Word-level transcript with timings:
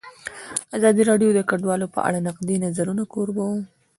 ازادي 0.77 1.01
راډیو 1.09 1.29
د 1.35 1.39
کډوال 1.49 1.81
په 1.95 1.99
اړه 2.07 2.19
د 2.21 2.23
نقدي 2.27 2.55
نظرونو 2.65 3.03
کوربه 3.13 3.43
وه. 3.49 3.59